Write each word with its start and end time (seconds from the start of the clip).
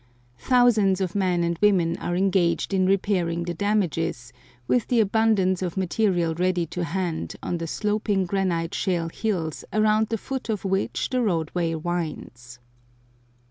Thousands 0.39 0.99
of 0.99 1.13
men 1.13 1.43
and 1.43 1.59
women 1.61 1.95
are 1.97 2.15
engaged 2.15 2.73
in 2.73 2.87
repairing 2.87 3.43
the 3.43 3.53
damages 3.53 4.33
with 4.67 4.87
the 4.87 4.99
abundance 4.99 5.61
of 5.61 5.77
material 5.77 6.33
ready 6.33 6.65
to 6.65 6.83
hand 6.83 7.35
on 7.43 7.59
the 7.59 7.67
sloping 7.67 8.25
granite 8.25 8.73
shale 8.73 9.09
hills 9.09 9.63
around 9.71 10.09
the 10.09 10.17
foot 10.17 10.49
of 10.49 10.65
which 10.65 11.09
the 11.11 11.21
roadway 11.21 11.75
winds. 11.75 12.57